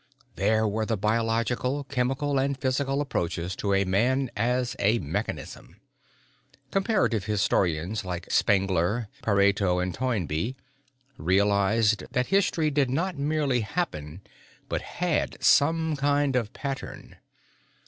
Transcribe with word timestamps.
There 0.35 0.67
were 0.67 0.87
the 0.87 0.97
biological, 0.97 1.83
chemical 1.83 2.39
and 2.39 2.57
physical 2.59 3.01
approaches 3.01 3.55
to 3.57 3.85
man 3.85 4.31
as 4.35 4.75
a 4.79 4.97
mechanism. 4.97 5.75
Comparative 6.71 7.25
historians 7.25 8.03
like 8.03 8.25
Spengler, 8.31 9.09
Pareto 9.21 9.77
and 9.77 9.93
Toynbee 9.93 10.55
realized 11.17 12.05
that 12.13 12.25
history 12.33 12.71
did 12.71 12.89
not 12.89 13.15
merely 13.15 13.59
happen 13.61 14.21
but 14.67 14.81
had 14.81 15.37
some 15.39 15.95
kind 15.95 16.35
of 16.35 16.51
pattern. 16.51 17.17